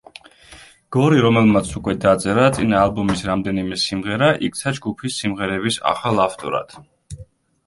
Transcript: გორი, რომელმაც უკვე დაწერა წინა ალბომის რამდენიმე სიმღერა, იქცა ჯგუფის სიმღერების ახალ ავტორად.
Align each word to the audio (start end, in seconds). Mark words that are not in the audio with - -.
გორი, 0.95 1.19
რომელმაც 1.25 1.73
უკვე 1.79 1.93
დაწერა 2.05 2.45
წინა 2.55 2.79
ალბომის 2.85 3.21
რამდენიმე 3.27 3.79
სიმღერა, 3.83 4.31
იქცა 4.49 4.75
ჯგუფის 4.79 5.19
სიმღერების 5.23 5.79
ახალ 5.93 6.25
ავტორად. 6.27 6.77